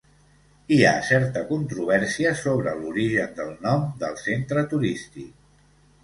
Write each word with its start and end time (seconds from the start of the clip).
Hi 0.75 0.77
ha 0.85 0.93
certa 1.09 1.41
controvèrsia 1.49 2.31
sobre 2.39 2.73
l'origen 2.79 3.35
del 3.41 3.51
nom 3.67 3.83
del 4.05 4.17
centre 4.23 4.65
turístic. 4.73 5.29